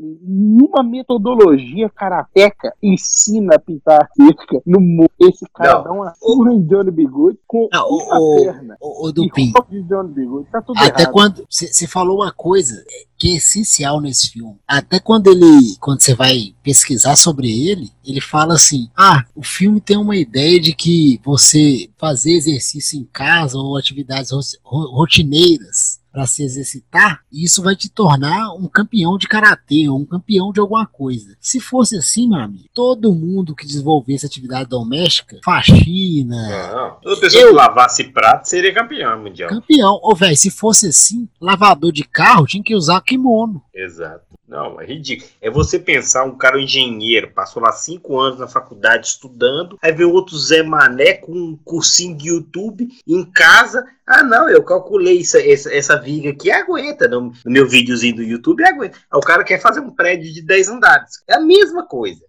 [0.50, 5.10] nenhuma metodologia karateca ensina a pintar cerca no mundo.
[5.20, 5.84] Esse cara Não.
[5.84, 8.78] dá uma surra em Johnny Bigood com Não, uma o- perna.
[8.82, 10.50] o, o Johnny Bigood.
[10.52, 11.14] Tá tudo Até errado.
[11.14, 12.84] quando você falou uma coisa
[13.18, 14.56] que é essencial nesse filme.
[14.68, 19.82] Até quando ele, quando você vai pesquisar sobre ele, ele fala assim: "Ah, o filme
[19.82, 25.99] tem uma ideia de que você fazer exercício em casa ou atividades ro- ro- rotineiras
[26.12, 30.60] para se exercitar, isso vai te tornar um campeão de karatê ou um campeão de
[30.60, 31.36] alguma coisa.
[31.40, 36.98] Se fosse assim, meu amigo, todo mundo que desenvolvesse atividade doméstica, faxina, Não.
[37.02, 39.50] Toda pessoa Eu- que lavasse prato seria campeão mundial.
[39.50, 40.00] Campeão.
[40.04, 43.62] Ô, velho, se fosse assim, lavador de carro tinha que usar kimono.
[43.74, 44.28] Exato.
[44.48, 45.30] Não, é ridículo.
[45.40, 49.92] É você pensar um cara um engenheiro, passou lá cinco anos na faculdade estudando, aí
[49.92, 53.86] vem outro Zé Mané com um cursinho de YouTube em casa.
[54.12, 57.08] Ah, não, eu calculei essa, essa, essa viga aqui, aguenta.
[57.08, 58.98] No, no meu videozinho do YouTube, aguenta.
[58.98, 61.24] Aí o cara quer fazer um prédio de 10 andares.
[61.28, 62.26] É a mesma coisa.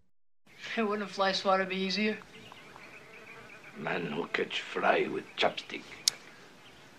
[0.77, 2.19] Wouldn't a fly swatter be easier?
[3.79, 5.83] Man who catch fly with chopstick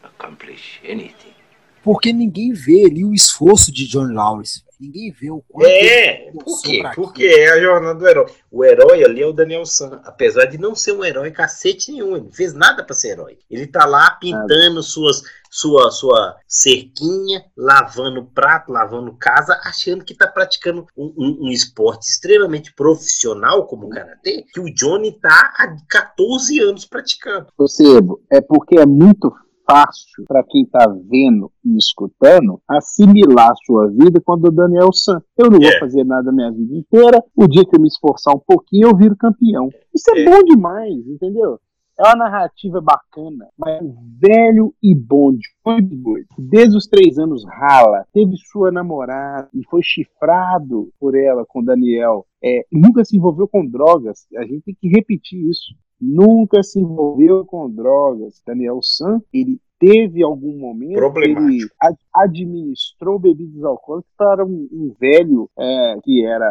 [0.02, 1.36] accomplish anything.
[1.84, 4.64] Porque ninguém vê ali o esforço de John Lawrence.
[4.82, 6.82] Ninguém vê o quanto É, por quê?
[6.96, 8.26] Porque é a jornada do herói.
[8.52, 12.16] O herói ali é o Daniel San, apesar de não ser um herói cacete nenhum,
[12.16, 13.38] ele não fez nada pra ser herói.
[13.50, 20.26] Ele tá lá pintando suas, sua, sua cerquinha, lavando prato, lavando casa, achando que tá
[20.28, 25.76] praticando um, um- um esporte extremamente profissional como o karatê, que o Johnny tá há
[25.88, 27.48] 14 anos praticando.
[27.56, 29.32] Percebo, é porque é muito
[29.72, 35.22] fácil para quem tá vendo e escutando assimilar a sua vida quando o Daniel San.
[35.38, 35.80] Eu não vou É.
[35.80, 38.98] fazer nada a minha vida inteira, o dia que eu me esforçar um pouquinho eu
[38.98, 39.70] viro campeão.
[39.96, 40.26] Isso é, É.
[40.30, 41.60] bom demais, entendeu?
[42.00, 43.80] É uma narrativa bacana, mas
[44.20, 45.48] velho e bom de
[45.96, 51.64] doido, desde os três anos rala, teve sua namorada e foi chifrado por ela com
[51.64, 52.26] Daniel.
[52.44, 54.26] É, nunca se envolveu com drogas.
[54.36, 58.42] A gente tem que repetir isso nunca se envolveu com drogas.
[58.46, 65.50] Daniel San, ele teve algum momento ele ad- administrou bebidas alcoólicas para um, um velho
[65.58, 66.46] é, que era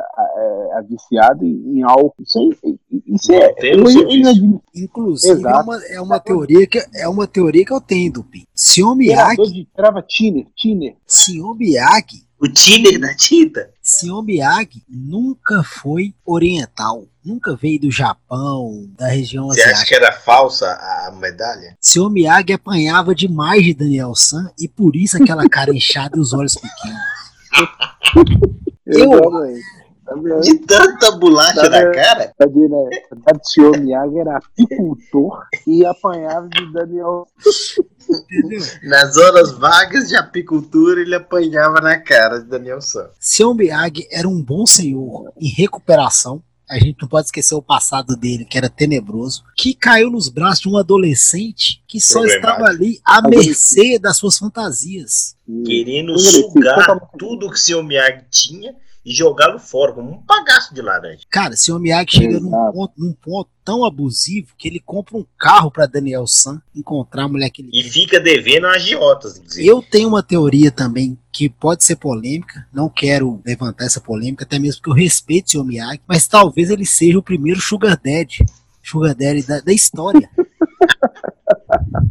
[0.79, 2.23] é, viciado em, em álcool.
[2.23, 2.75] Isso, é-
[3.07, 4.61] isso é, é inadmissível.
[4.75, 5.65] Inclusive, é Exato.
[5.65, 8.45] uma, é, uma teoria que, é uma teoria que eu tenho, Dupin.
[8.55, 10.97] Senhor Miyagi, de trava Tiner, Tiner.
[11.07, 13.71] senhor Miyagi, O Tiner da tinta?
[13.83, 17.05] senhor Miyagi nunca foi oriental.
[17.23, 19.97] Nunca veio do Japão, da região Você acha que asiática.
[19.97, 21.77] era falsa a medalha?
[21.79, 26.33] Senhor Miyagi apanhava demais de Daniel San e por isso aquela cara inchada e os
[26.33, 27.01] olhos pequenos.
[28.87, 29.63] Eu- Exatamente.
[30.43, 32.33] De tanta bolacha na cara?
[32.41, 33.03] Vendo, né?
[33.33, 37.29] O senhor Miyagi era apicultor e apanhava de Daniel?
[38.83, 43.09] Nas horas vagas de apicultura, ele apanhava na cara de Daniel San.
[43.21, 46.43] Senhor Miyagi era um bom senhor em recuperação.
[46.69, 50.61] a gente não pode esquecer o passado dele, que era tenebroso, que caiu nos braços
[50.61, 55.37] de um adolescente que só estava ali à mercê das suas fantasias.
[55.65, 60.83] Querendo sugar tudo que o seu Miyagi tinha e jogá-lo fora, como um bagaço de
[60.83, 61.21] laranja.
[61.31, 65.25] Cara, se o Miyagi chega num ponto, num ponto tão abusivo que ele compra um
[65.39, 69.67] carro pra Daniel San encontrar a mulher que ele E fica devendo a agiotas, inclusive.
[69.67, 74.59] Eu tenho uma teoria também que pode ser polêmica, não quero levantar essa polêmica, até
[74.59, 75.65] mesmo porque eu respeito o Sr.
[75.65, 78.45] Miyagi, mas talvez ele seja o primeiro Sugar Daddy,
[78.83, 80.29] Sugar Daddy da, da história.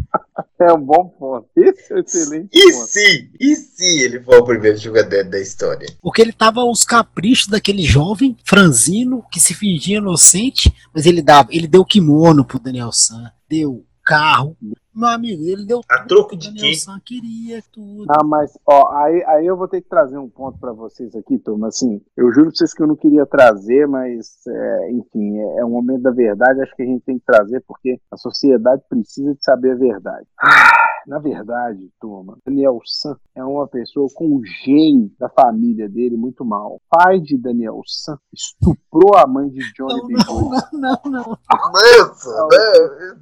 [0.62, 1.48] É um bom ponto.
[1.56, 2.88] Esse é um excelente E ponto.
[2.88, 5.88] se, e se ele for o primeiro jogador da história?
[6.02, 11.48] Porque ele tava aos caprichos daquele jovem franzino que se fingia inocente, mas ele dava,
[11.52, 14.58] ele deu kimono pro Daniel San, deu carro.
[15.00, 16.76] Meu amigo, ele deu A tudo troco que o de Daniel quê?
[16.76, 18.06] San queria, tudo.
[18.10, 21.38] Ah, mas, ó, aí, aí eu vou ter que trazer um ponto pra vocês aqui,
[21.40, 21.70] turma.
[21.70, 25.66] Assim, eu juro pra vocês que eu não queria trazer, mas, é, enfim, é, é
[25.66, 29.34] um momento da verdade, acho que a gente tem que trazer, porque a sociedade precisa
[29.34, 30.28] de saber a verdade.
[30.38, 36.18] Ah, na verdade, turma, Daniel San é uma pessoa com um gene da família dele
[36.18, 36.82] muito mal.
[36.90, 40.14] Pai de Daniel San estuprou a mãe de Johnny Não, B.
[40.14, 41.38] não, não, não, não.
[41.72, 43.16] Nossa, né?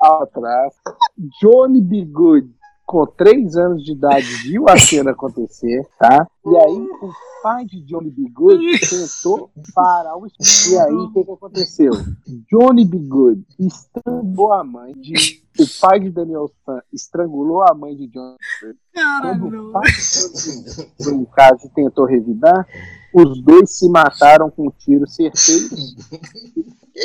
[0.00, 0.74] Atrás.
[1.40, 2.04] Johnny B.
[2.04, 2.50] Good,
[2.86, 6.26] com 3 anos de idade, viu a cena acontecer, tá?
[6.44, 7.10] E aí, o
[7.42, 8.30] pai de Johnny B.
[8.32, 10.26] Good tentou parar o.
[10.26, 11.92] E aí, o que, que aconteceu?
[12.50, 12.98] Johnny B.
[12.98, 15.40] Good estrangulou a mãe de.
[15.58, 18.36] O pai de Daniel San estrangulou a mãe de Johnny
[18.94, 19.82] Caralho, quando o pai
[20.98, 22.66] de no caso, tentou revidar,
[23.12, 25.96] os dois se mataram com tiros certeiros.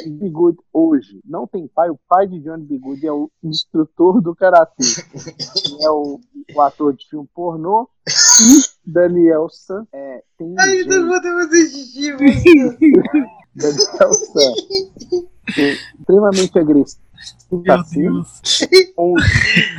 [0.09, 1.89] Bigode hoje não tem pai.
[1.89, 4.83] O pai de Johnny Bigode é o instrutor do karatê.
[5.81, 6.19] é o,
[6.55, 7.89] o ator de filme pornô.
[8.07, 11.01] E Daniel San é, tem Ai, eu gênio.
[11.01, 12.11] não vou fazer xixi.
[13.55, 14.53] Daniel San
[15.57, 17.03] é extremamente agressivo.
[17.69, 18.41] Assim, Deus.
[18.97, 19.23] onde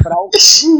[0.03, 0.31] Frau-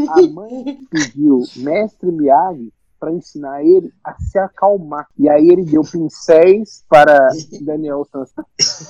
[0.09, 5.07] a mãe pediu mestre Miyagi para ensinar ele a se acalmar.
[5.17, 7.29] E aí ele deu pincéis para
[7.61, 8.25] Daniel San.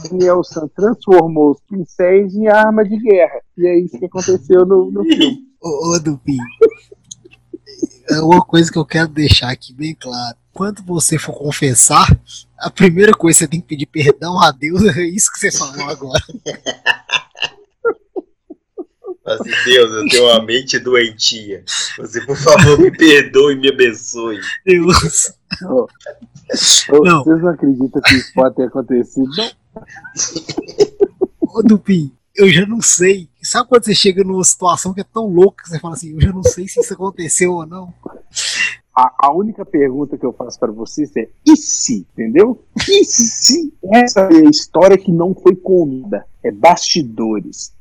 [0.09, 3.41] Daniel San transformou os pincéis em arma de guerra.
[3.57, 5.47] E é isso que aconteceu no, no filme.
[5.61, 6.37] Ô, ô Dupin,
[8.09, 10.37] é uma coisa que eu quero deixar aqui bem claro.
[10.53, 12.19] Quando você for confessar,
[12.57, 15.51] a primeira coisa que você tem que pedir perdão a Deus é isso que você
[15.51, 16.23] falou agora.
[19.27, 21.61] Mas, Deus, eu tenho uma mente doentia.
[21.97, 24.39] Você, por favor, me perdoe e me abençoe.
[24.65, 25.33] Deus.
[25.63, 25.87] Ô,
[26.93, 27.23] ô, Não.
[27.25, 29.29] Vocês não acreditam que isso pode ter acontecido?
[29.35, 29.51] Não.
[31.41, 33.27] Ô Dupin, eu já não sei.
[33.43, 36.21] Sabe quando você chega numa situação que é tão louca que você fala assim, eu
[36.21, 37.93] já não sei se isso aconteceu ou não?
[38.95, 42.07] A, a única pergunta que eu faço para vocês é: e se?
[42.13, 42.63] Entendeu?
[42.87, 43.73] E se?
[43.93, 46.25] Essa é a história que não foi contada.
[46.43, 47.73] É bastidores.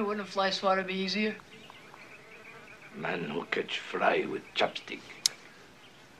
[0.00, 1.36] Wouldn't a fly swatter be easier?
[2.96, 5.00] Man who catch fly with chopstick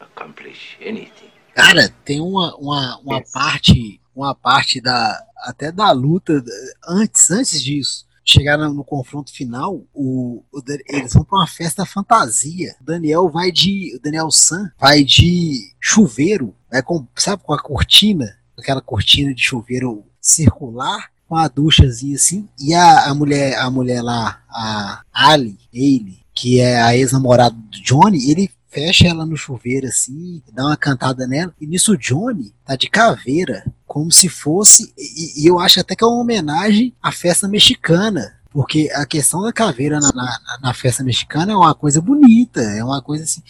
[0.00, 1.30] accomplish anything.
[1.54, 6.42] Cara, tem uma, uma, uma parte, uma parte da até da luta
[6.86, 8.06] antes, antes disso.
[8.24, 12.74] Chegar no, no confronto final, o, o eles vão pra uma festa fantasia.
[12.80, 13.94] O Daniel vai de.
[13.96, 19.42] O Daniel San vai de chuveiro, vai com, sabe, com a cortina, aquela cortina de
[19.42, 25.58] chuveiro circular, com a duchazinha assim, e a, a mulher, a mulher lá, a Ali,
[25.72, 30.76] ele, que é a ex-namorada do Johnny, ele fecha ela no chuveiro assim, dá uma
[30.76, 35.58] cantada nela, e nisso o Johnny tá de caveira, como se fosse, e, e eu
[35.60, 40.10] acho até que é uma homenagem à festa mexicana, porque a questão da caveira na,
[40.12, 43.42] na- na festa mexicana é uma coisa bonita, é uma coisa assim.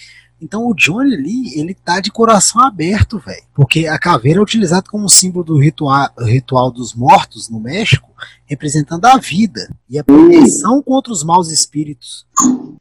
[0.44, 3.42] Então o Johnny ali, ele tá de coração aberto, velho.
[3.54, 8.11] Porque a caveira é utilizada como símbolo do ritual, ritual dos mortos no México,
[8.44, 12.26] representando a vida e a proteção contra os maus espíritos.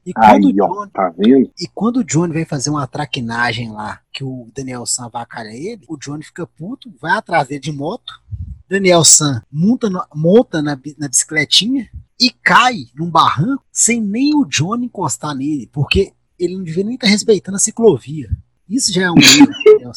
[0.05, 1.13] E quando, Aí, o ó, Johnny, tá
[1.57, 5.85] e quando o Johnny vem fazer uma traquinagem lá, que o Daniel San avacalha ele,
[5.87, 8.21] o Johnny fica puto, vai atrás dele de moto,
[8.67, 14.43] Daniel San monta, no- monta na, na bicicletinha e cai num barranco sem nem o
[14.45, 16.11] Johnny encostar nele, porque
[16.43, 18.29] ele não devia nem estar respeitando a ciclovia.
[18.69, 19.91] Isso já é um erro.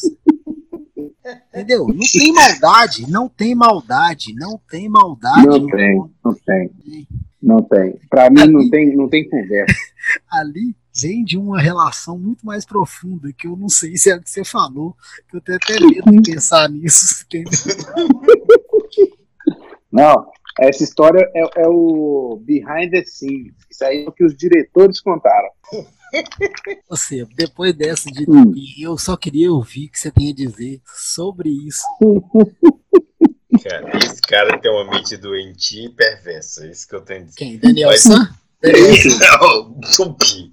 [1.53, 1.87] Entendeu?
[1.87, 5.45] Não tem maldade, não tem maldade, não tem maldade.
[5.45, 6.71] Não tem, não tem.
[7.41, 7.99] Não tem.
[8.09, 9.75] Pra mim não tem, não tem conversa.
[10.31, 14.21] ali vem de uma relação muito mais profunda, que eu não sei se é o
[14.21, 14.95] que você falou,
[15.29, 17.25] que eu tenho até medo de pensar nisso?
[19.91, 20.29] Não,
[20.59, 23.53] essa história é, é o behind the scenes.
[23.69, 25.49] Isso aí é o que os diretores contaram.
[26.89, 28.53] Você, depois dessa de Hum.
[28.79, 31.83] eu só queria ouvir o que você tem a dizer sobre isso.
[33.63, 36.65] Cara, esse cara tem uma mente doentia e perversa.
[36.65, 37.37] É isso que eu tenho a dizer.
[37.37, 37.57] Quem?
[37.57, 38.29] Daniel Mas- San?
[38.61, 39.37] Daniel San?
[39.39, 40.51] Não, Tupi.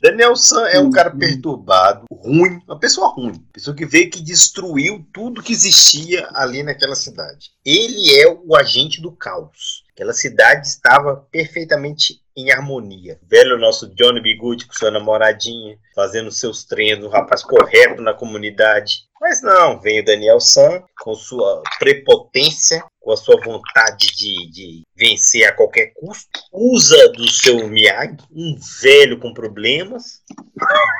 [0.00, 3.44] Daniel San é um cara perturbado, ruim, uma pessoa ruim.
[3.52, 7.50] Pessoa que veio que destruiu tudo que existia ali naquela cidade.
[7.64, 9.84] Ele é o agente do caos.
[9.92, 13.18] Aquela cidade estava perfeitamente em harmonia.
[13.28, 19.08] Velho nosso Johnny Bigude com sua namoradinha, fazendo seus treinos, um rapaz correto na comunidade.
[19.20, 24.82] Mas não, vem o Daniel San com sua prepotência, com a sua vontade de, de
[24.94, 26.28] vencer a qualquer custo.
[26.52, 30.20] Usa do seu Miyagi, um velho com problemas,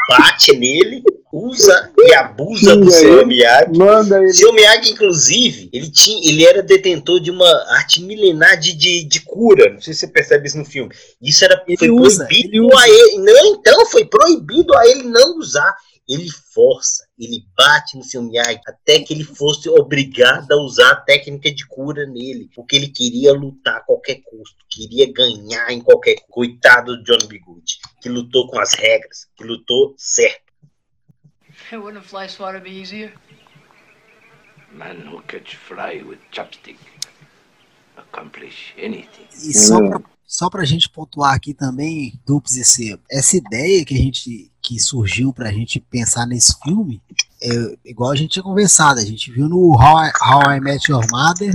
[0.08, 3.26] bate nele, usa e abusa do seu ele.
[3.26, 3.76] Miyagi.
[3.76, 4.32] Manda ele.
[4.32, 9.20] Seu Miyagi, inclusive, ele, tinha, ele era detentor de uma arte milenar de, de, de
[9.20, 9.70] cura.
[9.70, 10.90] Não sei se você percebe isso no filme.
[11.20, 13.18] Isso era, Ele foi usa, proibido ele a ele.
[13.18, 15.76] Não, então, foi proibido a ele não usar.
[16.08, 21.00] Ele força, ele bate no seu Miyagi até que ele fosse obrigado a usar a
[21.00, 22.48] técnica de cura nele.
[22.54, 27.78] Porque ele queria lutar a qualquer custo, queria ganhar em qualquer Coitado do John Bigude,
[28.00, 30.48] que lutou com as regras, que lutou certo.
[31.72, 33.12] Wouldn't a fly swatter be easier?
[34.72, 36.78] Man who catch fly with chopstick
[37.96, 39.26] accomplish anything.
[39.32, 43.94] E só pra, só pra gente pontuar aqui também, Dupes e Sebo, essa ideia que
[43.94, 47.00] a gente que surgiu pra gente pensar nesse filme,
[47.42, 50.90] é igual a gente tinha conversado, a gente viu no How I, How I Met
[50.90, 51.54] Your Mother,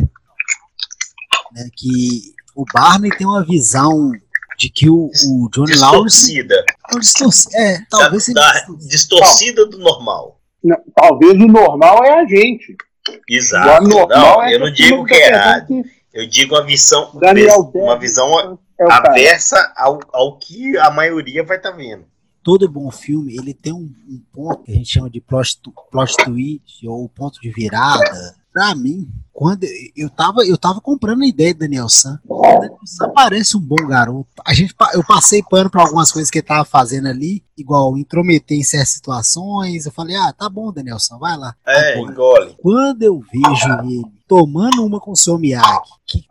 [1.52, 4.12] né, que o Barney tem uma visão
[4.58, 6.66] de que o, o Johnny Lawrence Distorcida.
[6.92, 8.88] não distorce, é, talvez seja da, distorcido.
[8.88, 10.40] distorcida do normal.
[10.64, 12.76] Não, talvez o normal é a gente.
[13.08, 13.88] O Exato.
[13.88, 15.68] Não, é eu não digo que é errado.
[15.68, 15.84] que
[16.14, 18.58] Eu digo uma visão, Daniel uma visão
[18.90, 22.06] é aversa ao, ao que a maioria vai estar vendo.
[22.44, 25.60] todo bom filme ele tem um, um ponto que a gente chama de plot,
[25.92, 28.36] plot twist ou ponto de virada.
[28.52, 29.66] Pra mim, quando
[29.96, 32.20] eu- tava, eu tava comprando a ideia do Daniel San.
[32.30, 34.28] O Daniel San parece um bom garoto.
[34.46, 38.56] A gente, eu passei pano pra algumas coisas que ele tava fazendo ali, igual intrometer
[38.56, 39.88] em certas situações.
[39.88, 41.56] Eu falei, ah, tá bom, Daniel San, vai lá.
[41.66, 42.56] É, Agora, engole.
[42.62, 46.24] quando eu vejo ele tomando uma com o seu Miyagi, que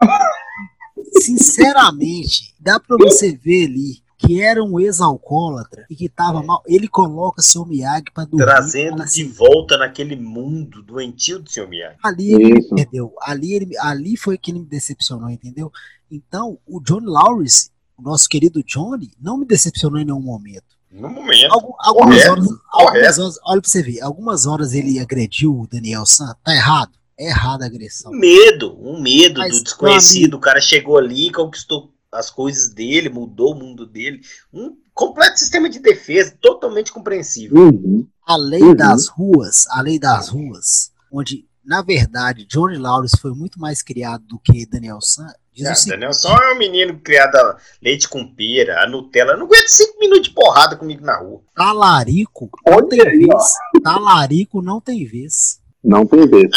[1.21, 6.87] sinceramente dá pra você ver ali que era um ex-alcoólatra e que tava mal, ele
[6.87, 8.45] coloca seu Miyagi pra dormir.
[8.47, 11.97] Trazendo fala de assim, volta naquele mundo doentio do seu Miyagi.
[12.05, 12.75] ali ele me Isso.
[12.75, 15.73] perdeu, ali, ele, ali foi que ele me decepcionou, entendeu?
[16.09, 20.77] Então, o John Lawrence, o nosso querido Johnny, não me decepcionou em nenhum momento.
[20.93, 21.53] No momento.
[21.53, 23.21] Algu- algumas, Correto, horas, algumas correto.
[23.23, 26.93] horas, olha pra você ver, algumas horas ele agrediu o Daniel San, tá errado?
[27.19, 28.11] É errada a agressão.
[28.13, 30.35] Um medo, um medo Mas, do desconhecido.
[30.35, 34.21] O cara chegou ali, conquistou as coisas dele, mudou o mundo dele.
[34.53, 37.57] Um completo sistema de defesa, totalmente compreensível.
[37.57, 38.07] Uhum.
[38.27, 38.75] A lei Uhum.
[38.75, 44.25] das ruas, a lei das ruas, onde, na verdade, Johnny Lawrence foi muito mais criado
[44.27, 47.57] do que Daniel San, diz Ah, o seguinte, Daniel só é um menino criado a
[47.83, 49.37] leite com pera, a Nutella.
[49.37, 51.41] Não aguenta cinco minutos de porrada comigo na rua.
[51.55, 53.37] talarico não Olha tem aí, ó.
[53.39, 53.53] vez.
[53.83, 55.61] Talarico não tem vez.
[55.83, 56.51] Não tem vez.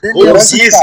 [0.00, 0.74] Como Daniel diz,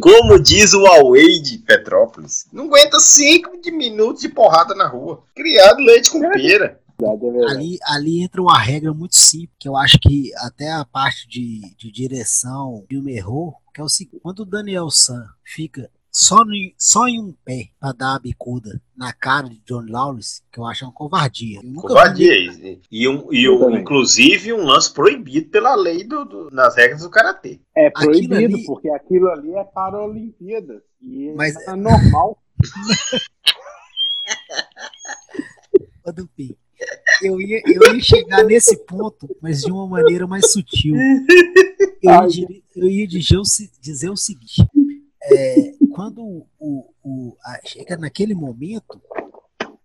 [0.00, 5.24] como diz o Huawei de Petrópolis, não aguenta cinco de minutos de porrada na rua.
[5.34, 6.80] Criado leite com pera.
[7.02, 11.28] É ali, ali entra uma regra muito simples, que eu acho que até a parte
[11.28, 15.90] de, de direção o filme errou, que é o seguinte, quando o Daniel San fica
[16.18, 20.40] só, no, só em um pé pra dar a bicuda na cara de John Lawrence,
[20.50, 21.60] que eu acho uma covardia.
[21.62, 22.32] Nunca vi Covardia.
[22.34, 27.02] E, e um, e um, inclusive um lance proibido pela lei do, do- nas regras
[27.02, 27.60] do Karatê.
[27.76, 30.82] É Aquilo proibido, ali- porque aquilo ali é para a Olimpíada.
[31.02, 32.42] E Mas- é normal.
[36.04, 36.54] Ô, Dupin,
[37.22, 40.96] eu ia, eu ia chegar nesse ponto, mas de uma maneira mais sutil.
[42.02, 44.66] Eu ia, eu ia dizer, o, se- dizer o seguinte:
[45.32, 49.00] é, quando o, o- o- a- chega naquele momento,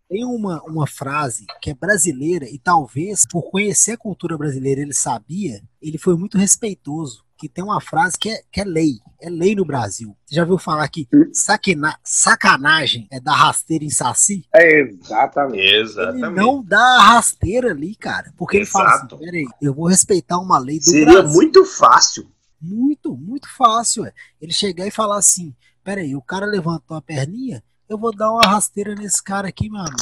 [0.09, 4.93] tem uma, uma frase que é brasileira, e talvez por conhecer a cultura brasileira ele
[4.93, 7.23] sabia, ele foi muito respeitoso.
[7.37, 10.15] Que tem uma frase que é, que é lei, é lei no Brasil.
[10.27, 14.45] Você já ouviu falar que saquena- sacanagem é dar rasteira em saci?
[14.53, 15.59] É, exatamente.
[15.59, 18.31] Ele não dá rasteira ali, cara.
[18.37, 19.15] Porque ele fala Exato.
[19.15, 21.31] assim: peraí, eu vou respeitar uma lei do Seria Brasil.
[21.31, 22.29] muito fácil.
[22.61, 24.05] Muito, muito fácil.
[24.05, 24.13] É.
[24.41, 25.53] Ele chegar e falar assim:
[25.83, 29.79] peraí, o cara levantou a perninha, eu vou dar uma rasteira nesse cara aqui, meu
[29.81, 29.97] amigo.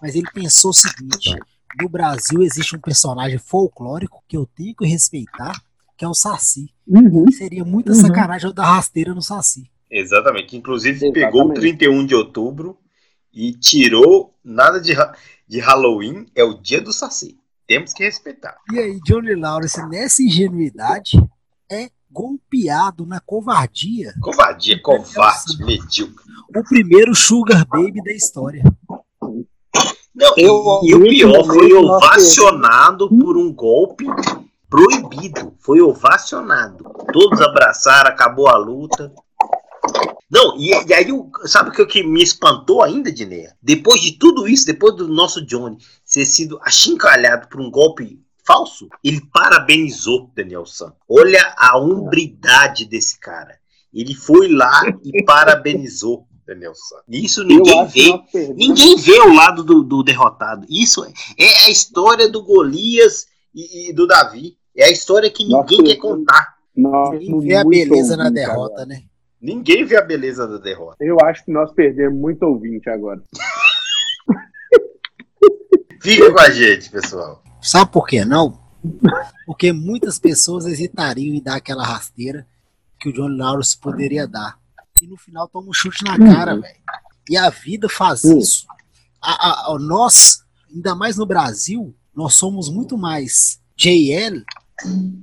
[0.00, 1.36] Mas ele pensou o seguinte:
[1.80, 5.52] no Brasil existe um personagem folclórico que eu tenho que respeitar,
[5.96, 6.68] que é o Saci.
[6.86, 7.24] Uhum.
[7.28, 8.00] E seria muita Uhum.
[8.00, 9.70] sacanagem eu dar rasteira no Saci.
[9.90, 10.48] Exatamente.
[10.48, 11.24] que Inclusive Exatamente.
[11.24, 12.78] pegou o 31 de outubro
[13.32, 14.94] e tirou nada de.
[15.48, 17.38] de Halloween é o dia do Saci.
[17.66, 18.56] Temos que respeitar.
[18.72, 21.16] E aí, Johnny Lawrence, nessa ingenuidade,
[21.70, 24.14] é golpeado na covardia.
[24.22, 26.24] Covardia, covarde, medíocre.
[26.56, 28.62] O primeiro Sugar Baby da história.
[30.14, 34.06] Não, Eu- e, e o pior, foi ovacionado por um golpe
[34.70, 35.54] proibido.
[35.58, 36.84] Foi ovacionado.
[37.12, 39.12] Todos abraçaram, acabou a luta.
[40.30, 43.56] Não, e, e aí, o- sabe o que, que me espantou ainda, Dineia?
[43.60, 48.88] Depois de tudo isso, depois do nosso Johnny ser sido achincalhado por um golpe falso,
[49.02, 50.92] ele parabenizou Daniel San.
[51.08, 53.58] Olha a umbridade desse cara.
[53.92, 57.00] Ele foi lá e parabenizou Daniel San.
[57.08, 58.12] Isso ninguém vê.
[58.54, 60.66] Ninguém vê o lado do, do derrotado.
[60.68, 64.56] Isso é, é a história do Golias e, e do Davi.
[64.76, 66.00] É a história que ninguém quer perdemos.
[66.00, 66.54] contar.
[66.76, 68.86] Ninguém vê a beleza na derrota, agora.
[68.86, 69.02] né?
[69.40, 70.96] Ninguém vê a beleza da derrota.
[71.00, 73.22] Eu acho que nós perdemos muito ouvinte agora.
[76.00, 77.42] Fica com a gente, pessoal.
[77.64, 78.58] Sabe por que não?
[79.46, 82.46] Porque muitas pessoas hesitariam em dar aquela rasteira
[83.00, 84.58] que o John Lawrence poderia dar.
[85.02, 86.76] E no final toma um chute na cara, velho.
[87.28, 88.38] E a vida faz Hum.
[88.38, 88.66] isso.
[89.20, 90.42] A, a- a- nós,
[90.72, 94.42] ainda mais no Brasil, nós somos muito mais JL,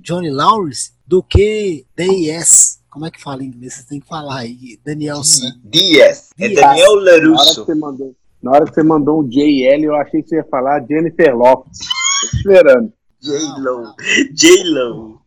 [0.02, 2.80] Johnny Lawrence, do que DIS.
[2.90, 3.76] Como é que fala em inglês?
[3.76, 4.80] Você tem que falar aí.
[4.84, 5.54] Daniel San.
[5.64, 6.30] Dias.
[6.40, 6.50] É.
[6.50, 7.66] Daniel Na hora, que Larusso.
[7.66, 10.84] você mandou, na hora que você mandou um JL, eu achei que você ia falar
[10.88, 11.80] Jennifer Lopes.
[12.24, 12.94] Esperando.
[13.22, 13.96] J-Lo.
[14.34, 15.26] J-Lo.